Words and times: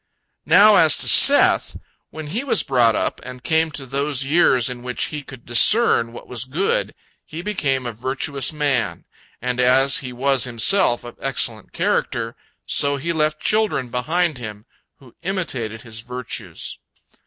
Now 0.47 0.77
as 0.77 0.97
to 0.97 1.07
Seth. 1.07 1.77
When 2.09 2.25
he 2.33 2.43
was 2.43 2.63
brought 2.63 2.95
up, 2.95 3.21
and 3.23 3.43
came 3.43 3.69
to 3.73 3.85
those 3.85 4.25
years 4.25 4.67
in 4.67 4.81
which 4.81 5.05
he 5.13 5.21
could 5.21 5.45
discern 5.45 6.11
what 6.11 6.27
was 6.27 6.45
good, 6.45 6.95
he 7.23 7.43
became 7.43 7.85
a 7.85 7.91
virtuous 7.91 8.51
man, 8.51 9.05
and 9.43 9.59
as 9.61 9.99
he 9.99 10.11
was 10.11 10.45
himself 10.45 11.03
of 11.03 11.19
excellent 11.21 11.71
character, 11.71 12.35
so 12.65 12.95
he 12.95 13.13
left 13.13 13.41
children 13.41 13.89
behind 13.91 14.39
him 14.39 14.65
who 14.97 15.13
imitated 15.21 15.83
his 15.83 15.99
virtues. 15.99 16.79